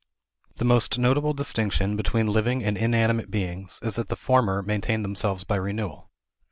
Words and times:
The 0.55 0.65
most 0.65 0.97
notable 0.97 1.35
distinction 1.35 1.95
between 1.95 2.25
living 2.25 2.63
and 2.63 2.75
inanimate 2.75 3.29
things 3.31 3.79
is 3.83 3.97
that 3.97 4.09
the 4.09 4.15
former 4.15 4.63
maintain 4.63 5.03
themselves 5.03 5.43
by 5.43 5.57
renewal. 5.57 6.09